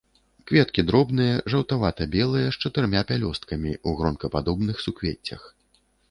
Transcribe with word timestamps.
Кветкі 0.51 0.83
дробныя, 0.89 1.33
жаўтавата-белыя, 1.53 2.47
з 2.55 2.69
чатырма 2.69 3.01
пялёсткамі, 3.11 3.75
у 3.91 3.93
гронкападобных 3.99 4.81
суквеццях. 4.85 5.41